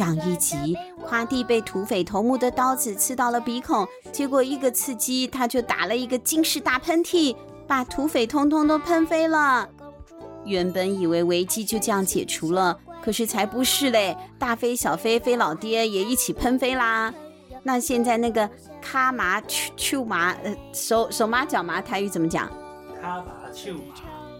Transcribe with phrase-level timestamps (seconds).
[0.00, 0.74] 上一集，
[1.04, 7.36] 夸蒂被土匪头目的刀子刺到了鼻孔，结果一个刺激，他就打了一个惊世大喷嚏，
[7.66, 9.68] 把土匪通通都喷飞了。
[10.46, 14.16] 原本以为危机就这样解除了，可是才不是嘞！
[14.38, 17.12] 大飞、小飞、飞老爹也一起喷飞啦。
[17.62, 18.48] 那现在那个
[18.80, 22.48] 卡麻、秋秋麻，呃，手手麻脚麻，台语怎么讲？
[23.02, 23.80] 卡麻秋麻，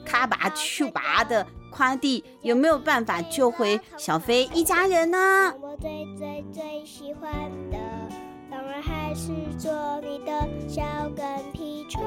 [0.06, 1.46] 卡麻秋麻的。
[1.70, 5.54] 夸弟有没有办法救回小飞一家人呢？
[5.60, 7.32] 我最最最喜欢
[7.70, 7.78] 的，
[8.50, 9.28] 当然还是
[9.58, 10.82] 做你的小
[11.16, 12.02] 跟屁虫。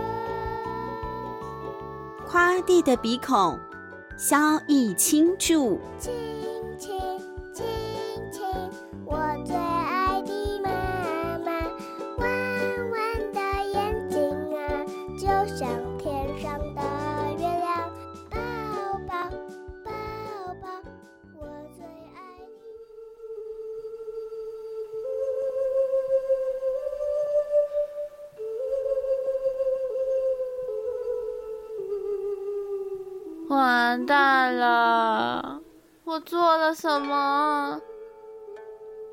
[2.27, 3.57] 夸弟的鼻孔，
[4.17, 4.37] 萧
[4.67, 5.79] 逸清着。
[36.13, 37.81] 我做了什么？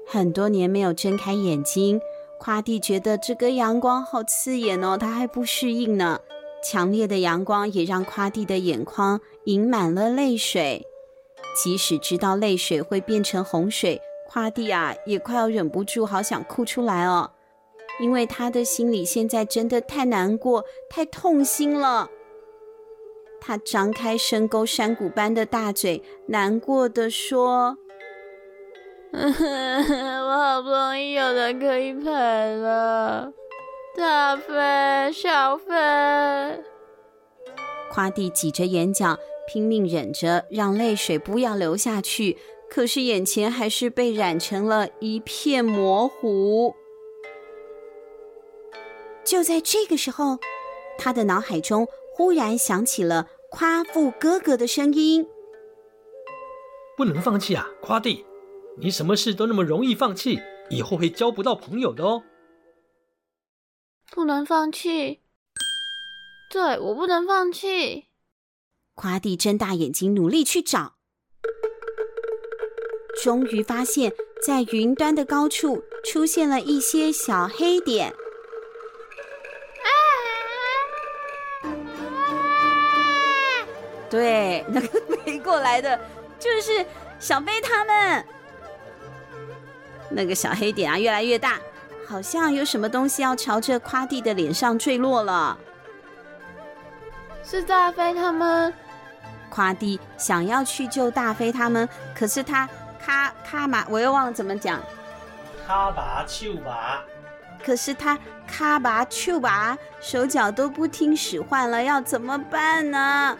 [0.06, 1.98] 很多年没有睁开眼睛，
[2.38, 6.20] 夸蒂觉得这个阳光好刺眼哦，他还不适应呢。
[6.62, 10.86] 强烈的阳光也让夸蒂的眼眶盈满了泪水。
[11.56, 17.30] 即使知道泪水会变成洪水，夸蒂啊也快要忍不住，好想哭出来哦，
[17.98, 22.10] 因为他的心里现在真的太难过、太痛心了。
[23.40, 27.78] 他张开深沟山谷般的大嘴，难过的说：
[29.10, 33.32] “我好不容易有人可以陪了，
[33.96, 35.72] 大飞、小飞。”
[37.90, 39.18] 夸蒂挤着眼角，
[39.52, 42.38] 拼命忍着，让泪水不要流下去。
[42.68, 46.72] 可是眼前还是被染成了一片模糊。
[49.24, 50.38] 就在这个时候，
[50.96, 51.88] 他的脑海中。
[52.12, 55.26] 忽然想起了夸父哥哥的声音
[56.96, 58.24] ：“不能放弃啊，夸弟！
[58.78, 60.40] 你什么事都那么容易放弃，
[60.70, 62.22] 以后会交不到朋友的哦。”
[64.12, 65.20] 不能放弃，
[66.50, 68.06] 对，我不能放弃。
[68.94, 70.96] 夸弟睁大眼睛，努力去找，
[73.22, 74.12] 终于发现，
[74.44, 78.12] 在云端的高处出现了一些小黑点。
[84.10, 84.88] 对，那个
[85.24, 85.98] 飞过来的，
[86.38, 86.84] 就是
[87.20, 88.24] 小飞他们。
[90.10, 91.58] 那个小黑点啊，越来越大，
[92.08, 95.56] 好像有什么东西要朝着夸蒂的脸上坠落了。
[97.44, 98.74] 是大飞他们。
[99.48, 102.68] 夸蒂想要去救大飞他们，可是他
[103.04, 104.80] 卡卡麻，我又忘了怎么讲。
[105.66, 107.00] 卡麻秋麻。
[107.64, 113.36] 可是他卡麻秋麻，手脚都不听使唤了，要怎么办呢？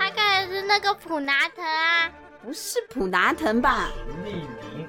[0.00, 2.10] 他看的是那个普拿藤啊，
[2.42, 3.90] 不是普拿藤吧？
[4.24, 4.32] 徐立
[4.72, 4.88] 宁，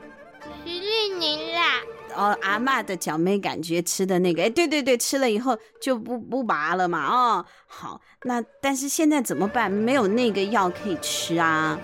[0.63, 1.81] 徐立宁啦。
[2.16, 7.05] 哦，阿嬷的脚没感觉吃的那个，哎，对对对，吃了以后就不不拔了嘛。
[7.07, 9.69] 哦，好，那但是现在怎么办？
[9.69, 11.78] 没有那个药可以吃啊。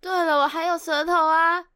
[0.00, 1.66] 对了，我还有舌头啊。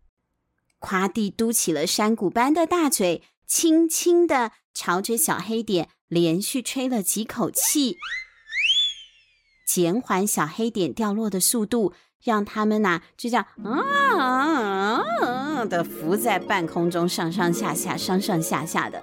[0.78, 7.98] 夸蒂嘟起了山谷般的大嘴，轻轻的朝着小黑点连续吹了几口气。
[9.74, 11.92] 减缓小黑点掉落的速度，
[12.22, 13.82] 让他们呐、就这样啊，
[14.20, 19.02] 啊，啊的浮在半空中，上上下下，上上下下的。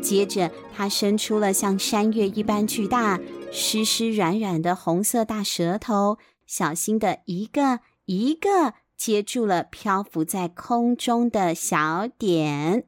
[0.00, 3.18] 接着，它伸出了像山岳一般巨大、
[3.50, 12.84] 湿湿软软的红色大舌头，小心的一个一个接住了漂浮在空中的小点。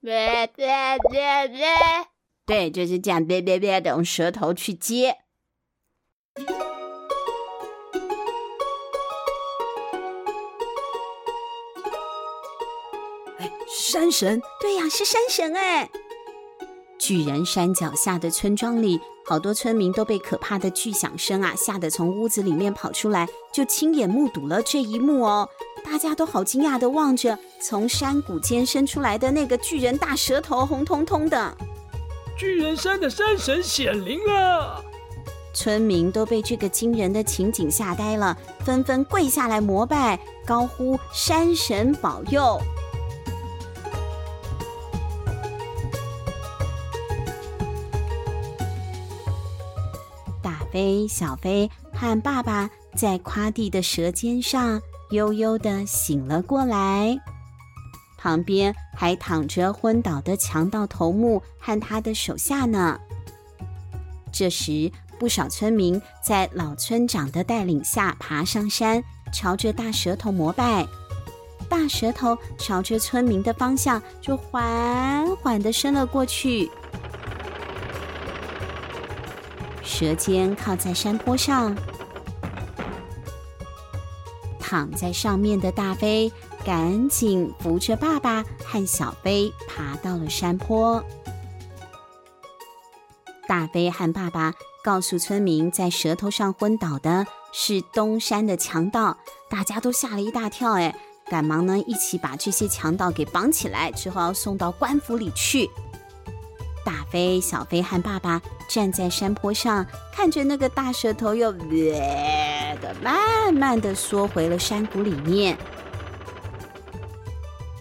[0.00, 0.66] 别别
[1.10, 1.66] 别别
[2.48, 5.18] 对，就是这样，别别别的用舌头去接。
[13.38, 14.40] 哎，山神！
[14.62, 15.90] 对呀，是山神哎！
[16.98, 25.46] 巨人山脚下的村庄里，好多村民都被可怕的巨响声啊吓得从屋子里面跑出来，就亲眼目睹了这一幕哦。
[25.84, 31.54] 大家都好惊讶的望着从山谷间伸出来的那个巨人大舌头，红彤彤的。
[32.38, 34.80] 巨人山的山神显灵了，
[35.52, 42.60] 村民都被这个惊人的情景吓呆了，纷纷跪下来膜拜，高呼山神保佑。
[50.40, 54.80] 大飞、小飞和爸爸在夸地的舌尖上
[55.10, 57.18] 悠悠地醒了过来。
[58.18, 63.00] 旁边还躺着昏倒的强盗头目和他的手下呢。
[64.30, 70.86] 这时，不少村民在老村长的带领下爬上山，朝着大舌头膜拜。
[71.68, 76.70] 大舌头朝着村民的方向就缓缓地伸了过去，
[79.82, 81.76] 舌尖靠在山坡上，
[84.58, 86.32] 躺在上面的大飞
[86.68, 91.02] 赶紧扶着爸爸和小飞爬到了山坡。
[93.46, 94.52] 大飞和爸爸
[94.84, 99.16] 告诉村民，在舌头上昏倒的是东山的强盗，
[99.48, 100.94] 大家都吓了一大跳，哎。
[101.30, 105.70] 赶忙呢，一起把这些强盗给绑起来，之后要送到官府里去。
[106.84, 115.56] 大飞、小飞和爸爸站在山坡上，看着那个大舌头又的慢慢的缩回了山谷里面。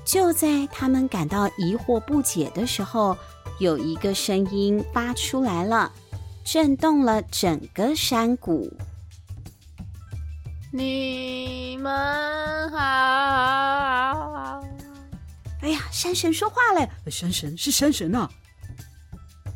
[0.07, 3.18] 就在他们感到疑惑不解的时候，
[3.59, 5.92] 有一个声音发出来了，
[6.45, 8.71] 震动了整个山谷。
[10.71, 12.77] 你们好！
[15.62, 16.89] 哎呀，山神说话了！
[17.12, 18.30] 山神是山神啊！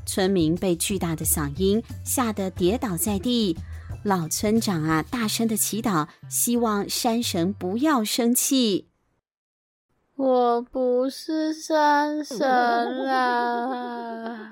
[0.05, 3.57] 村民被巨大的嗓音吓得跌倒在地。
[4.03, 8.90] 老村长啊，大声的祈祷，希望山神不要生气。
[10.23, 12.47] 我不是山 神
[13.09, 14.51] 啊，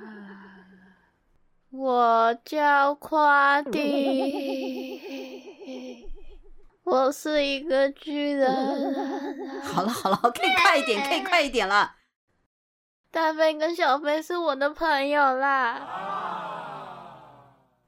[1.70, 5.00] 我叫夸 迪。
[6.84, 9.62] 我是一个巨人。
[9.62, 11.98] 好了好了，可以快一点，可以快一点了。
[13.12, 15.80] 大飞跟小飞是我的朋友啦。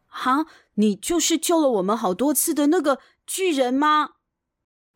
[0.06, 0.46] 好，
[0.76, 4.12] 你就是救了我们好多次的那个巨人吗？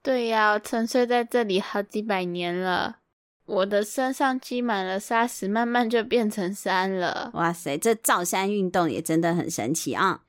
[0.06, 3.00] 对呀，沉睡在这里好几百年了，
[3.48, 7.32] 我的身上积满了沙石，慢慢就变成山了。
[7.34, 10.26] 哇塞，这造山运动也真的很神奇啊！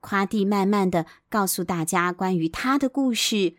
[0.00, 3.54] 夸蒂慢慢的告诉大家关于他的故事，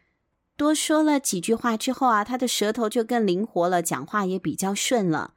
[0.56, 5.34] 多说了几句话之后啊，他的舌头就更灵活了，讲话也比较顺了。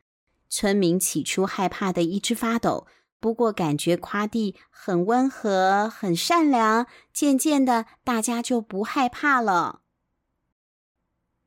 [0.50, 2.86] 村民起初害怕的一直发抖，
[3.18, 9.80] 不过感觉夸蒂很温和、很善良，渐渐的大家就不害怕了。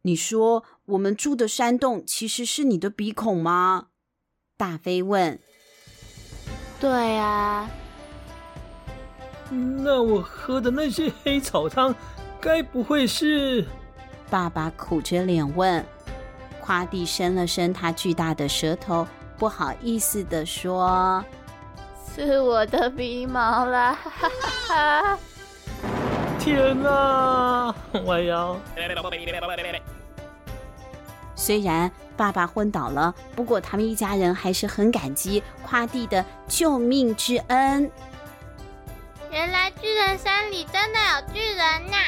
[0.04, 3.88] 你说我们住的山洞其实是你的鼻孔吗？
[4.57, 5.39] 大飞问。
[6.80, 7.69] 对啊。
[9.51, 11.94] 那我喝的那些黑草汤，
[12.39, 13.66] 该不会是？
[14.30, 15.86] 爸爸苦着脸问。
[16.62, 19.07] 夸蒂伸了伸他巨大的舌头，
[19.38, 21.24] 不好意思的说
[22.25, 24.30] ：“是我的鼻毛啦！”哈
[24.68, 25.19] 哈哈！
[26.38, 27.74] 天哪！
[28.06, 28.57] 我要……
[31.36, 37.90] 虽然爸爸昏倒了，不过他们一家人还是很感激夸弟的救命之恩。
[39.31, 41.57] 原来巨人山里真的有巨人
[41.90, 42.07] 呐、啊！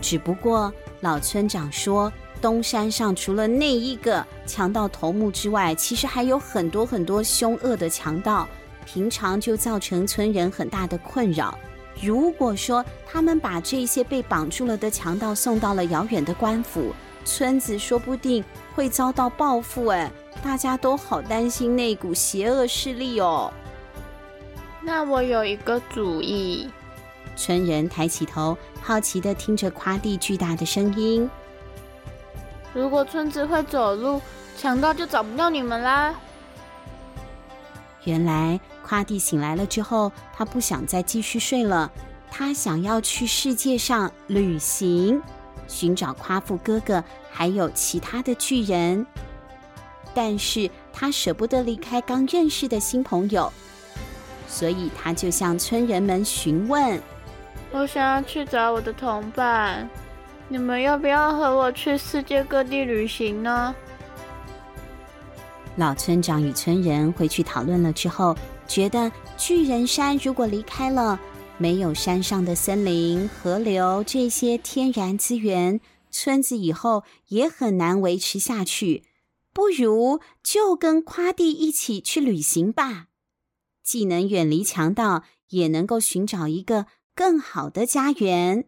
[0.00, 2.10] 只不过老村长说，
[2.40, 8.48] 东山上除了那一个强盗头目之外，其实还有很多很多凶恶的强盗，
[8.86, 11.58] 平常就造成村人很大的困扰。
[12.00, 18.42] 如果说他们把这些被绑住了的强盗送到了遥远的官府，村子说不定
[18.74, 19.86] 会遭到报复。
[19.86, 20.10] 哎。
[20.40, 23.52] 大家都好担心那股邪恶势力哦。
[24.80, 26.70] 那我有一个主意。
[27.34, 31.28] 村人抬起头，好奇地听着夸地巨大的声音。
[32.74, 34.20] 如果村子会走路，
[34.56, 36.14] 强盗就找不到你们啦。
[38.04, 41.90] 原来夸蒂醒来了之后，他不想再继续睡了，
[42.30, 45.20] 他想要去世界上旅行，
[45.66, 49.06] 寻找夸父哥哥，还有其他的巨人。
[50.14, 53.52] 但是他舍不得离开刚认识的新朋友，
[54.48, 57.00] 所以他就向村人们询问
[57.70, 59.88] ：“我想要去找我的同伴，
[60.48, 63.74] 你们要不要和我去世界各地旅行呢？”
[65.76, 68.36] 老村长与村人回去讨论了之后，
[68.66, 71.18] 觉得巨人山如果离开了，
[71.56, 79.04] 没有山上的森林、河流这些天然资源，村子以后也很难维持下去。
[79.52, 83.06] 不如就跟夸弟一起去旅行吧，
[83.82, 88.64] 既能远离强盗，也能够寻找一个更好的家园。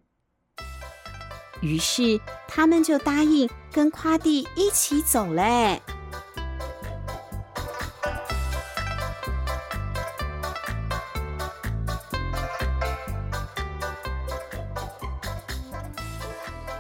[1.61, 5.81] 于是他们就答应跟夸弟一起走嘞。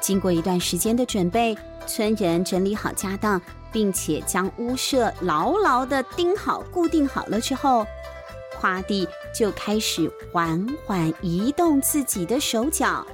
[0.00, 1.56] 经过一段时间的准备，
[1.86, 7.86] 村人整理好家当，并且将屋舍牢牢的钉好、固定好了之后，
[8.58, 13.06] 夸弟就开始缓缓移动自己的手脚。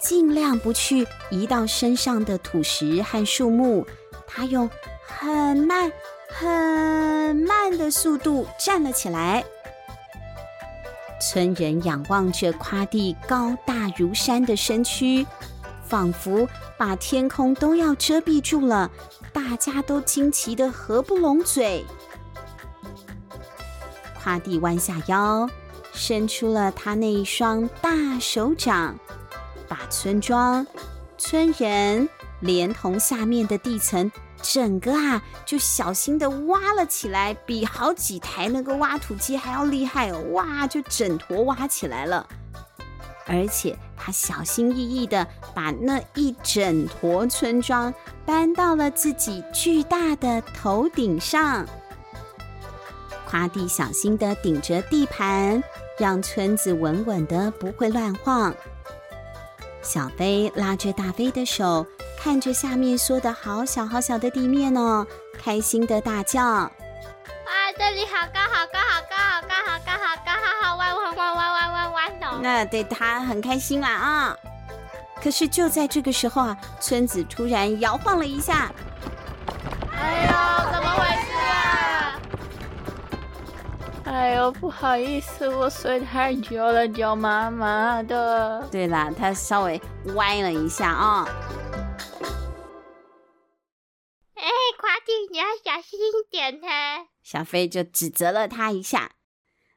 [0.00, 3.86] 尽量不去移到身上的土石和树木。
[4.26, 4.68] 他用
[5.06, 5.92] 很慢、
[6.28, 9.44] 很慢的速度站了起来。
[11.20, 15.26] 村人仰望着夸地高大如山的身躯，
[15.84, 18.90] 仿佛把天空都要遮蔽住了。
[19.32, 21.84] 大家都惊奇得合不拢嘴。
[24.22, 25.48] 夸地弯下腰，
[25.92, 28.98] 伸出了他那一双大手掌，
[29.70, 30.66] 把村庄、
[31.16, 32.08] 村人
[32.40, 34.10] 连同下面的地层，
[34.42, 40.18] 整个啊就小心地挖了起来，比好几台那个挖土机还要厉害哦！
[40.32, 42.26] 哇，就整坨挖起来了。
[43.26, 45.24] 而且他小心翼翼地
[45.54, 47.94] 把那一整坨村庄
[48.26, 51.64] 搬到了自己巨大的头顶上。
[53.28, 55.62] 夸蒂小心地顶着地盘，
[55.96, 58.52] 让村子稳稳的不会乱晃。
[59.82, 61.86] 小飞拉着大飞的手，
[62.22, 65.06] 看着下面缩的好小好小的地面哦，
[65.42, 66.70] 开心的大叫：“哇，
[67.78, 74.36] 这里好高好高好高好高好高好高好好弯弯弯弯弯弯弯的！”那对他很开心啦啊！
[75.22, 78.70] 可是就在这个时候啊，村子突然摇晃了一下。
[79.92, 81.29] 哎呦，怎么回事？
[84.10, 88.66] 哎呦，不好意思，我睡太久了，脚麻麻的。
[88.68, 89.80] 对啦，他稍微
[90.16, 91.24] 歪了一下啊。
[94.34, 94.50] 哎，
[94.80, 96.66] 夸弟，你要小心一点呢。
[97.22, 99.12] 小飞就指责了他一下。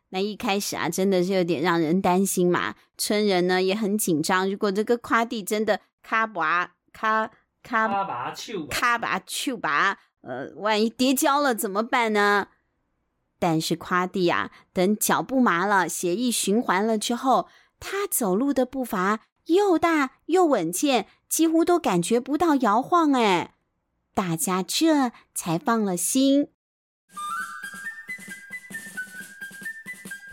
[0.10, 2.74] 那一开始啊，真的是有点让人担心嘛。
[2.98, 7.30] 村人呢也很紧张，如果这个夸弟真的卡拔卡
[7.62, 12.48] 卡拔丘卡拔丘拔，呃，万一跌跤了怎么办呢？
[13.44, 23.12] 但是夸蒂啊，等脚步麻了，血液循环了之后，他走路的步伐又大又稳健，几乎都感觉不到摇晃。
[23.12, 23.56] 哎，
[24.14, 26.48] 大家这才放了心。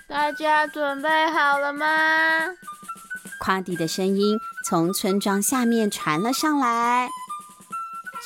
[0.06, 1.86] 大家准备好了吗？
[3.40, 7.08] 夸蒂的声音从村庄下面传了上来。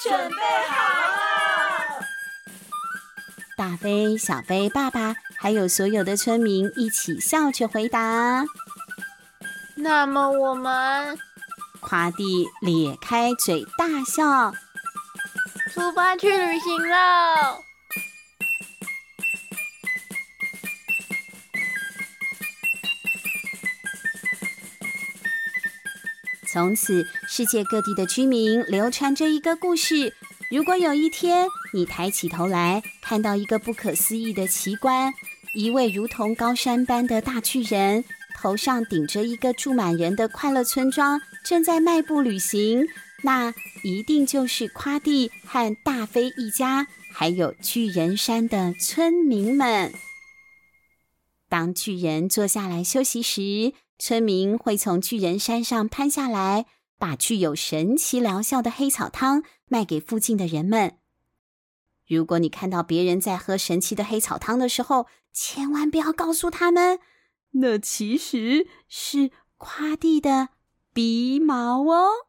[0.02, 0.36] 准备
[0.68, 1.13] 好了。
[3.56, 8.44] 大飞、小飞、爸爸，还有所有的村民一起笑着回答。
[9.76, 11.16] 那么我们，
[11.80, 14.52] 夸蒂咧开嘴大笑，
[15.72, 17.60] 出发去旅行了。
[26.52, 30.14] 从此，世界各地的居民流传着一个故事。
[30.50, 35.12] 如果有一天你抬起头来，看到一个不可思议的奇观，
[35.56, 38.04] 一位如同高山般的大巨人，
[38.36, 42.86] 头上顶着一个住满人的快乐村庄，正在迈步旅行，
[43.24, 43.52] 那
[43.82, 49.92] 一定就是夸蒂和大飞一家，还有巨人山的村民们。
[51.48, 56.66] 当巨人坐下来休息时，村民会从巨人山上攀下来。
[56.96, 60.94] 把具有神奇疗效的黑草汤卖给附近的人们。
[62.06, 66.98] 如果你看到别人在喝神奇的黑草汤的时候，千万不要告诉他们，
[67.52, 70.50] 那其实是夸地的
[70.92, 72.23] 鼻毛哦。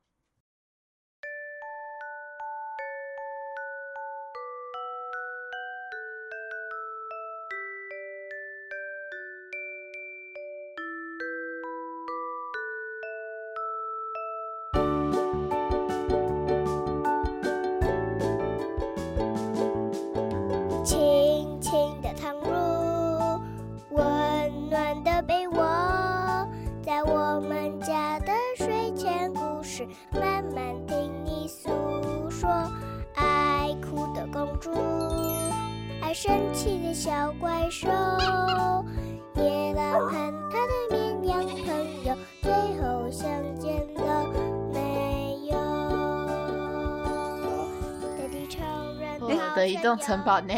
[49.55, 50.53] 的移动城堡呢？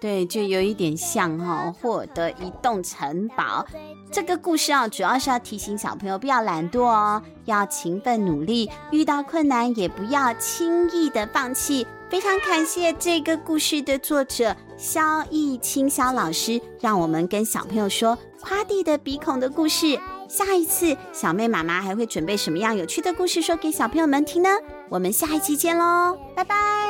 [0.00, 3.64] 对，就有一点像哈、哦，获得移动城堡。
[4.10, 11.86] 这个故事啊，主要是要提醒小朋友不要懒惰哦，要勤奋努力，遇到困难也不要轻易的放弃。
[12.10, 19.96] 非常感谢这个故事的作者萧逸清萧老师，让我们跟小朋友说夸地的鼻孔的故事。
[20.28, 24.50] 下一次小妹妈妈还会准备什么样有趣的故事说给小朋友们听呢？
[24.88, 26.42] 我们下一期见喽，拜！
[26.42, 26.89] 拜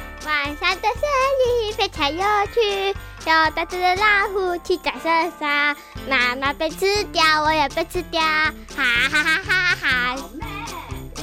[0.25, 1.01] 晚上的森
[1.39, 2.23] 林非常有
[2.53, 5.75] 趣，有大只的老虎骑在身上，
[6.07, 10.15] 妈妈被吃掉，我也被吃掉，哈哈哈哈哈哈！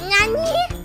[0.09, 0.78] 那你？